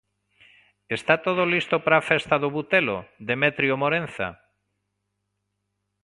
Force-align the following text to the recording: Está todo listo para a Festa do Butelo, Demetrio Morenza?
Está 0.97 1.15
todo 1.25 1.41
listo 1.53 1.75
para 1.83 1.97
a 1.99 2.05
Festa 2.11 2.35
do 2.43 2.49
Butelo, 2.55 2.97
Demetrio 3.29 3.73
Morenza? 3.81 4.27